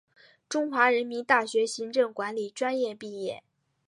[0.49, 3.43] 中国人民大学行政管理专业毕业。